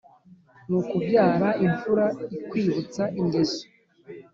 n’ukubyara 0.69 1.49
imfura 1.65 2.05
ikwibutsa 2.37 3.03
ingeso, 3.19 3.63